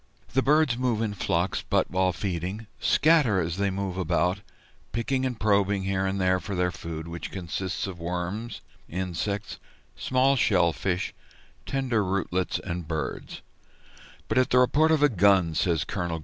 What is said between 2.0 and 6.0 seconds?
feeding, scatter as they move about, picking and probing